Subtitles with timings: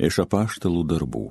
[0.00, 1.26] Iš apaštalų darbų.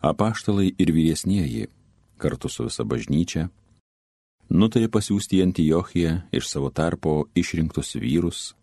[0.00, 1.66] Apaštalai ir vyresnieji,
[2.16, 3.42] kartu su visa bažnyčia,
[4.48, 8.54] nutarė pasiūsti į Antijochiją iš savo tarpo išrinktus vyrus,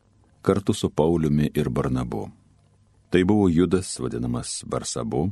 [0.42, 2.24] kartu su Pauliumi ir Barnabu.
[3.14, 5.28] Tai buvo Judas, vadinamas Barsabu,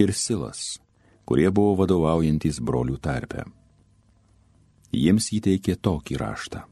[0.00, 0.80] ir Silas,
[1.28, 3.44] kurie buvo vadovaujantis brolių tarpe.
[4.96, 6.64] Jiems įteikė tokį raštą.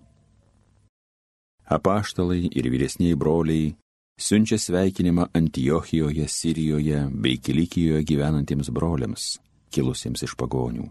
[1.68, 3.76] Apaštalai ir vyresniai broliai
[4.20, 9.38] siunčia sveikinimą Antijochijoje, Sirijoje bei Kilikijoje gyvenantiems broliams,
[9.70, 10.90] kilusiems iš pagonių.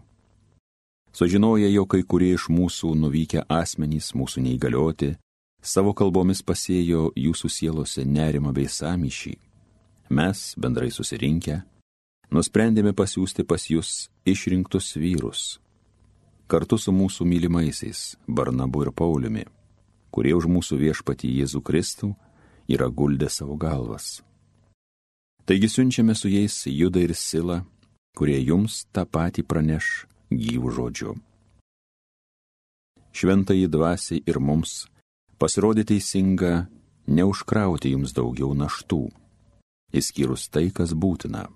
[1.12, 5.14] Sužinoję, jog kai kurie iš mūsų nuvykę asmenys, mūsų neįgalioti,
[5.62, 9.34] savo kalbomis pasėjo jūsų sielose nerimą bei samyšį,
[10.10, 11.60] mes, bendrai susirinkę,
[12.30, 15.60] nusprendėme pasiūsti pas jūs išrinktus vyrus,
[16.46, 19.46] kartu su mūsų mylimaisiais Barnabu ir Pauliumi,
[20.10, 22.14] kurie už mūsų viešpatį Jėzų Kristų
[22.70, 24.22] yra guldę savo galvas.
[25.44, 27.64] Taigi siunčiame su jais Judą ir Silą,
[28.16, 29.86] kurie jums tą patį praneš
[30.30, 31.14] gyvų žodžiu.
[33.10, 34.84] Šventai dvasiai ir mums
[35.42, 36.68] pasirodė teisinga
[37.10, 39.08] neužkrauti jums daugiau naštų,
[39.90, 41.48] įskyrus tai, kas būtina.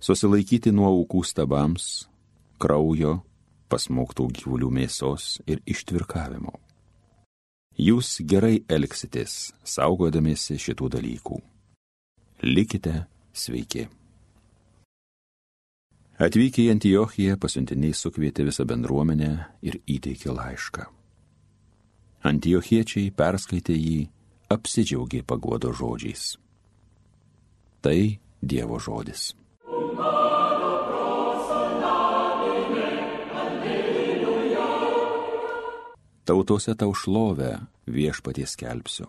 [0.00, 2.08] Susilaikyti nuo aukų stabams,
[2.58, 3.20] kraujo,
[3.70, 6.56] pasmoktų gyvulių mėsos ir ištvirkavimo
[7.80, 11.40] jūs gerai elgsitės, saugodamiesi šitų dalykų.
[12.44, 13.86] Likite sveiki.
[16.20, 19.30] Atvykę į Antiochiją pasiuntiniai sukvietė visą bendruomenę
[19.64, 20.84] ir įteikė laišką.
[22.28, 24.00] Antiochiečiai perskaitė jį,
[24.52, 26.34] apsidžiaugė paguodo žodžiais.
[27.80, 29.30] Tai Dievo žodis.
[36.24, 39.06] Tautose tau šlovę viešpaties kelpsiu.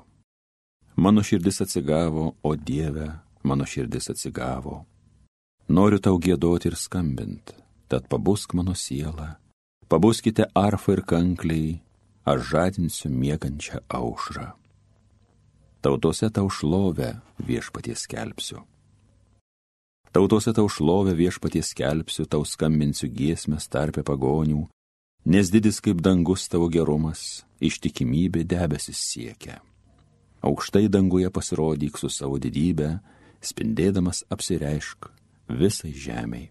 [0.95, 3.07] Mano širdis atsigavo, o Dieve,
[3.43, 4.85] mano širdis atsigavo.
[5.67, 7.53] Noriu tau gėdoti ir skambint,
[7.87, 9.35] tad pabusk mano sielą.
[9.87, 11.79] Pabuskite arfą ir kankliai,
[12.25, 14.51] aš žadinsiu miegančią aušrą.
[15.81, 18.61] Tautose tau šlovę viešpaties kelpsiu.
[20.11, 24.67] Tautose tau šlovę viešpaties kelpsiu, tau skambinsiu giesmės tarpę pagonių,
[25.25, 29.59] nes didis kaip dangus tavo gerumas, ištikimybė debesis siekia.
[30.41, 32.95] Aukštai danguje pasirodyk su savo didybė,
[33.41, 35.11] spindėdamas apsireišk
[35.51, 36.49] visai žemiai.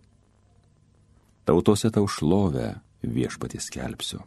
[1.44, 4.22] Tautose tau šlovę viešpatys kelpsiu.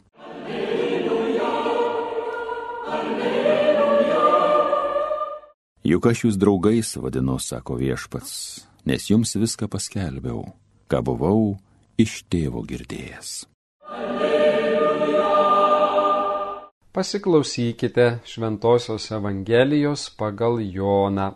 [5.84, 10.46] Juk aš jūs draugais vadinu, sako viešpats, nes jums viską paskelbiau,
[10.88, 11.58] ką buvau
[12.00, 13.53] iš tėvo girdėjęs.
[16.94, 21.32] Pasiklausykite Šventojios Evangelijos pagal Joną.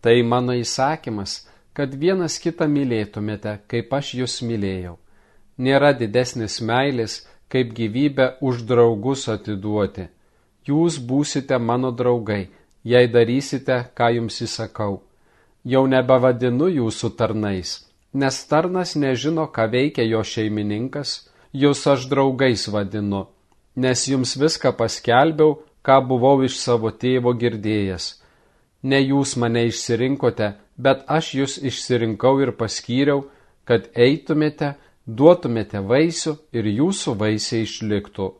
[0.00, 4.98] Tai mano įsakymas, kad vienas kitą mylėtumėte, kaip aš jūs mylėjau.
[5.56, 7.14] Nėra didesnis meilės,
[7.48, 10.10] kaip gyvybę už draugus atiduoti.
[10.68, 12.50] Jūs būsite mano draugai,
[12.84, 15.00] jei darysite, ką jums įsakau.
[15.64, 17.78] Jau nebevadinu jūsų tarnais,
[18.12, 21.22] nes tarnas nežino, ką veikia jo šeimininkas,
[21.64, 23.30] jūs aš draugais vadinu
[23.76, 28.06] nes jums viską paskelbiau, ką buvau iš savo tėvo girdėjęs.
[28.84, 33.26] Ne jūs mane išsirinkote, bet aš jūs išsirinkau ir paskyriau,
[33.64, 34.74] kad eitumėte,
[35.06, 38.32] duotumėte vaisių ir jūsų vaisiai išliktų.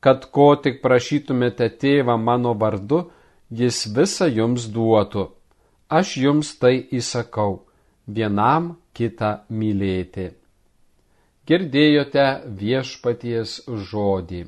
[0.00, 3.10] Kad ko tik prašytumėte tėvą mano vardu,
[3.50, 5.28] jis visą jums duotų.
[5.90, 7.66] Aš jums tai įsakau,
[8.06, 10.30] vienam kitą mylėti.
[11.50, 12.26] Girdėjote
[12.60, 13.58] viešpaties
[13.90, 14.44] žodį.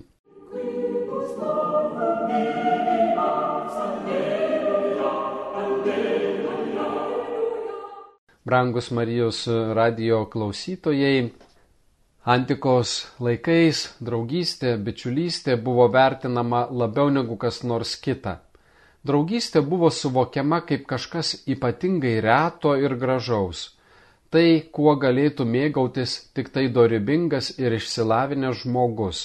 [8.45, 11.31] Brangus Marijos radio klausytojai,
[12.25, 18.41] antikos laikais draugystė, bičiulystė buvo vertinama labiau negu kas nors kita.
[19.07, 23.73] Draugystė buvo suvokiama kaip kažkas ypatingai reto ir gražaus.
[24.31, 29.25] Tai, kuo galėtų mėgautis tik tai dorybingas ir išsilavinęs žmogus.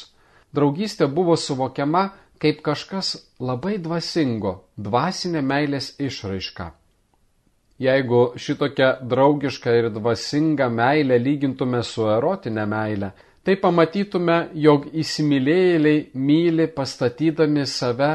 [0.54, 2.10] Draugystė buvo suvokiama
[2.42, 6.74] kaip kažkas labai dvasingo, dvasinė meilės išraiška.
[7.78, 13.12] Jeigu šitokią draugišką ir dvasingą meilę lygintume su erotinė meilė,
[13.46, 18.10] tai pamatytume, jog įsimylėjėliai myli pastatydami save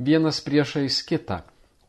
[0.00, 1.42] vienas priešais kitą,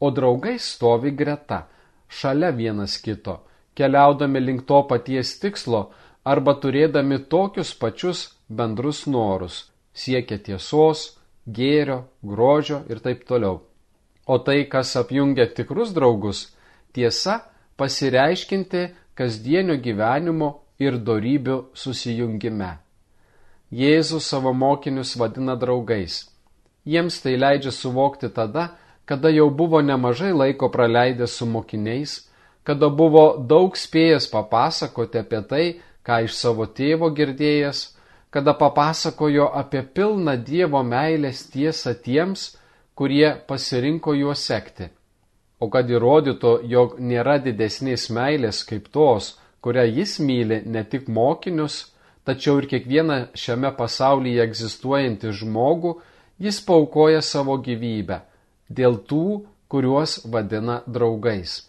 [0.03, 1.63] o draugai stovi greta,
[2.11, 3.39] šalia vienas kito,
[3.73, 5.85] keliaudami link to paties tikslo
[6.23, 11.13] arba turėdami tokius pačius bendrus norus, siekia tiesos,
[11.47, 13.61] gėrio, grožio ir taip toliau.
[14.27, 16.49] O tai, kas apjungia tikrus draugus,
[16.93, 17.39] tiesa
[17.77, 18.83] pasireiškinti
[19.17, 20.49] kasdienio gyvenimo
[20.79, 22.71] ir darybių susijungime.
[23.73, 26.23] Jėzus savo mokinius vadina draugais.
[26.85, 28.75] Jiems tai leidžia suvokti tada,
[29.05, 32.19] kada jau buvo nemažai laiko praleidę su mokiniais,
[32.63, 35.65] kada buvo daug spėjęs papasakoti apie tai,
[36.03, 37.83] ką iš savo tėvo girdėjęs,
[38.33, 42.53] kada papasakojo apie pilną Dievo meilės tiesą tiems,
[42.95, 44.89] kurie pasirinko juo sekti.
[45.63, 51.93] O kad įrodytų, jog nėra didesnės meilės kaip tos, kurią jis myli ne tik mokinius,
[52.27, 55.93] tačiau ir kiekvieną šiame pasaulyje egzistuojantį žmogų,
[56.43, 58.19] jis paukoja savo gyvybę
[58.69, 61.61] dėl tų, kuriuos vadina draugais.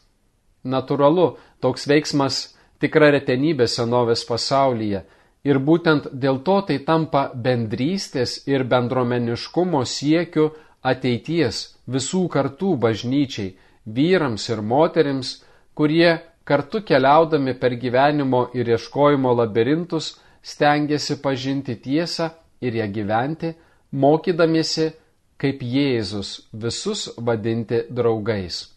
[0.64, 2.40] Naturalu, toks veiksmas
[2.80, 5.04] tikra retenybė senovės pasaulyje
[5.44, 10.50] ir būtent dėl to tai tampa bendrystės ir bendromeniškumo siekiu
[10.82, 13.54] ateities visų kartų bažnyčiai,
[13.86, 15.42] vyrams ir moterims,
[15.74, 23.54] kurie kartu keliaudami per gyvenimo ir ieškojimo labirintus stengiasi pažinti tiesą ir ją gyventi,
[23.92, 24.92] mokydamiesi,
[25.40, 28.70] kaip Jėzus visus vadinti draugais.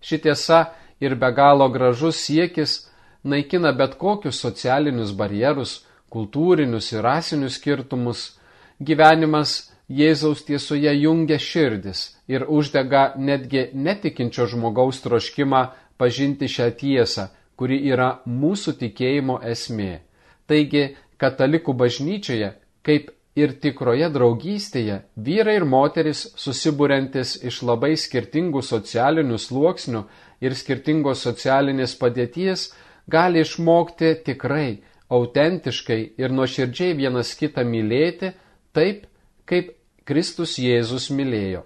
[0.00, 0.60] Ši tiesa
[1.00, 2.90] ir be galo gražus siekis
[3.22, 8.36] naikina bet kokius socialinius barjerus, kultūrinius ir rasinius skirtumus.
[8.80, 15.64] Gyvenimas Jėzaus tiesoje jungia širdis ir uždega netgi netikinčio žmogaus troškimą
[15.98, 17.24] pažinti šią tiesą,
[17.58, 20.04] kuri yra mūsų tikėjimo esmė.
[20.46, 20.84] Taigi,
[21.18, 22.52] katalikų bažnyčioje,
[22.86, 30.04] kaip ir tikroje draugystėje, vyrai ir moteris susibūrentis iš labai skirtingų socialinių sluoksnių
[30.46, 32.68] ir skirtingos socialinės padėties,
[33.10, 38.32] gali išmokti tikrai, autentiškai ir nuoširdžiai vienas kitą mylėti,
[38.72, 39.06] taip,
[39.50, 39.74] kaip
[40.10, 41.60] Kristus Jėzus mylėjo.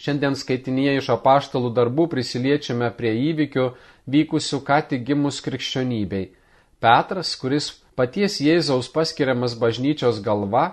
[0.00, 3.66] Šiandien skaitinėje iš apaštalų darbų prisiliečiame prie įvykių
[4.14, 6.30] vykusių ką tik gimus krikščionybei.
[6.80, 7.68] Petras, kuris
[8.00, 10.64] paties Jėzaus paskiriamas bažnyčios galva,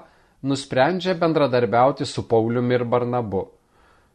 [0.47, 3.49] nusprendžia bendradarbiauti su Pauliumi ir Barnabu.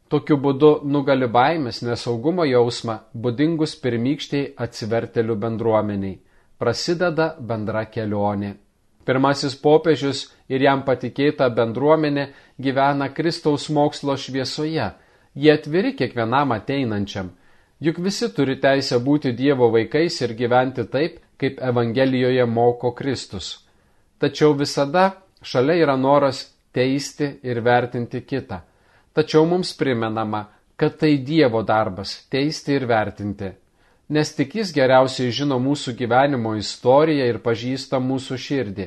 [0.08, 6.22] Tokiu būdu nugali baimės nesaugumo jausmą, būdingus pirmykščiai atsivertelių bendruomeniai.
[6.56, 8.56] Prasideda bendra kelionė.
[9.06, 12.24] Pirmasis popiežius ir jam patikėta bendruomenė
[12.58, 14.88] gyvena Kristaus mokslo šviesoje.
[15.36, 17.30] Jie atviri kiekvienam ateinančiam.
[17.80, 23.50] Juk visi turi teisę būti Dievo vaikais ir gyventi taip, kaip Evangelijoje moko Kristus.
[24.18, 25.10] Tačiau visada
[25.42, 26.40] šalia yra noras
[26.72, 28.62] teisti ir vertinti kitą.
[29.12, 33.52] Tačiau mums primenama, kad tai Dievo darbas- teisti ir vertinti
[34.08, 38.86] nes tik jis geriausiai žino mūsų gyvenimo istoriją ir pažįsta mūsų širdį.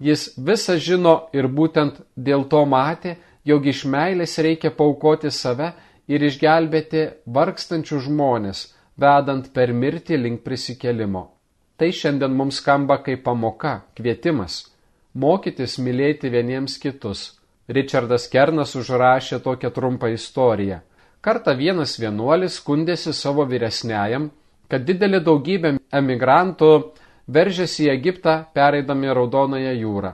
[0.00, 5.72] Jis visą žino ir būtent dėl to matė, jog iš meilės reikia paukoti save
[6.10, 8.66] ir išgelbėti vargstančių žmonės,
[8.98, 11.30] vedant per mirtį link prisikelimo.
[11.76, 14.66] Tai šiandien mums skamba kaip pamoka, kvietimas-
[15.22, 17.38] mokytis mylėti vieniems kitus.
[17.68, 20.80] Richardas Kernas užrašė tokią trumpą istoriją.
[21.20, 24.30] Kartą vienas vienuolis skundėsi savo vyresniajam,
[24.68, 26.70] kad didelė daugybė emigrantų
[27.32, 30.12] veržėsi į Egiptą pereidami Raudonąją jūrą.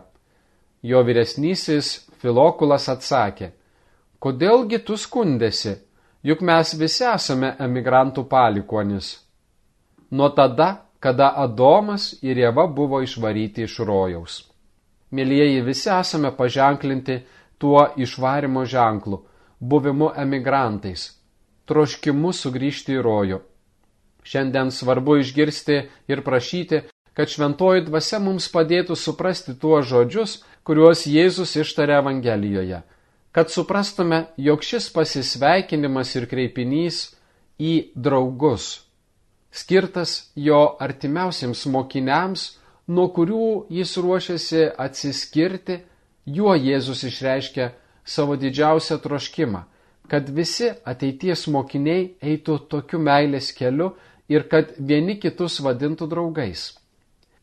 [0.83, 3.53] Jo vyresnysis Filokulas atsakė,
[4.23, 5.77] kodėlgi tu skundėsi,
[6.23, 9.17] juk mes visi esame emigrantų palikonis.
[10.11, 14.43] Nuo tada, kada Adomas ir Jėva buvo išvaryti iš rojaus.
[15.13, 17.19] Mėlyjeji, visi esame paženklinti
[17.59, 19.19] tuo išvarimo ženklu,
[19.61, 21.09] buvimu emigrantais,
[21.67, 23.41] troškimu sugrįžti į rojų
[24.23, 26.83] Šiandien svarbu išgirsti ir prašyti,
[27.15, 32.81] kad šventoji dvasia mums padėtų suprasti tuos žodžius, kuriuos Jėzus ištarė Evangelijoje,
[33.33, 37.03] kad suprastume, jog šis pasisveikinimas ir kreipinys
[37.61, 38.87] į draugus,
[39.53, 42.47] skirtas jo artimiausiems mokiniams,
[42.89, 45.83] nuo kurių jis ruošiasi atsiskirti,
[46.25, 47.73] juo Jėzus išreiškia
[48.05, 49.67] savo didžiausią troškimą,
[50.09, 53.93] kad visi ateities mokiniai eitų tokiu meilės keliu,
[54.29, 56.73] ir kad vieni kitus vadintų draugais.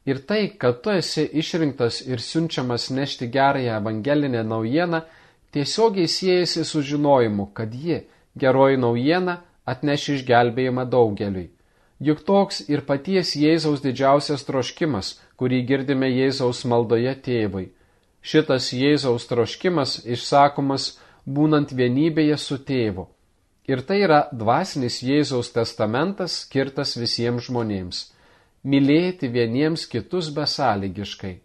[0.05, 5.01] Ir tai, kad tu esi išrinktas ir siunčiamas nešti gerąją evangelinę naujieną,
[5.51, 7.99] tiesiogiai siejasi su žinojimu, kad ji,
[8.35, 11.49] geroji naujiena, atneš išgelbėjimą daugeliui.
[11.99, 17.67] Juk toks ir paties Jėzaus didžiausias troškimas, kurį girdime Jėzaus maldoje tėvui.
[18.23, 20.93] Šitas Jėzaus troškimas išsakomas
[21.27, 23.09] būnant vienybėje su tėvu
[23.69, 27.97] Ir tai yra dvasinis Jėzaus testamentas skirtas visiems žmonėms-
[28.71, 31.35] mylėti vieniems kitus besąlygiškai.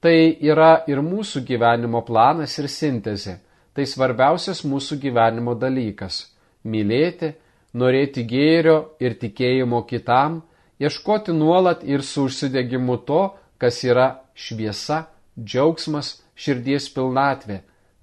[0.00, 0.18] Tai
[0.52, 3.38] yra ir mūsų gyvenimo planas ir sintezė.
[3.74, 6.32] Tai svarbiausias mūsų gyvenimo dalykas.
[6.66, 7.34] mylėti,
[7.74, 10.42] norėti gėrio ir tikėjimo kitam,
[10.80, 13.22] ieškoti nuolat ir su užsidegimu to,
[13.58, 15.06] kas yra šviesa,
[15.38, 17.60] džiaugsmas, širdies pilnatvė,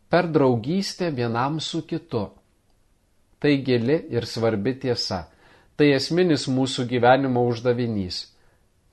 [0.09, 2.29] per draugystę vienam su kitu.
[3.43, 5.25] Tai gili ir svarbi tiesa.
[5.75, 8.29] Tai esminis mūsų gyvenimo uždavinys.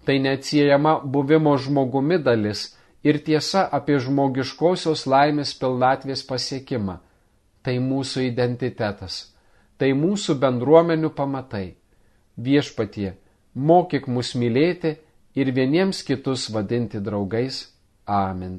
[0.03, 2.65] Tai neatsiejama buvimo žmogumi dalis
[3.07, 6.97] ir tiesa apie žmogiškosios laimės pilnatvės pasiekimą.
[7.63, 9.21] Tai mūsų identitetas.
[9.79, 11.77] Tai mūsų bendruomenių pamatai.
[12.41, 13.13] Viešpatie,
[13.55, 14.97] mokyk mus mylėti
[15.39, 17.69] ir vieniems kitus vadinti draugais.
[18.07, 18.59] Amen.